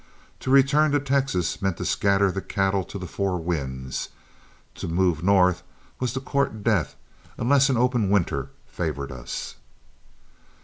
[0.39, 4.09] To return to Texas meant to scatter the cattle to the four winds;
[4.73, 5.61] to move north
[5.99, 6.95] was to court death
[7.37, 9.57] unless an open winter favored us.